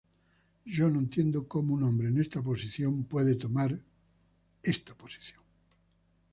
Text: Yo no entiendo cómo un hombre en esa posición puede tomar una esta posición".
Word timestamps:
Yo 0.65 0.89
no 0.89 0.97
entiendo 0.97 1.47
cómo 1.47 1.75
un 1.75 1.83
hombre 1.83 2.07
en 2.07 2.19
esa 2.19 2.41
posición 2.41 3.03
puede 3.03 3.35
tomar 3.35 3.71
una 3.71 3.83
esta 4.63 4.95
posición". 4.95 5.41